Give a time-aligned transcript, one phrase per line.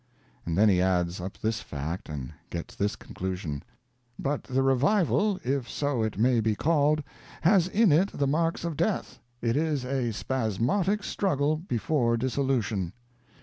[0.47, 3.61] And then he adds up this fact and gets this conclusion:
[4.17, 7.03] "But the revival, if so it may be called,
[7.41, 9.19] has in it the marks of death.
[9.43, 12.93] It is a spasmodic struggle before dissolution."